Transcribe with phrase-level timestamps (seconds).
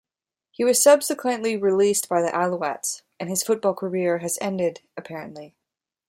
[0.49, 4.75] He was subsequently released by the Alouettes, and his football career has apparently
[5.11, 5.51] ended.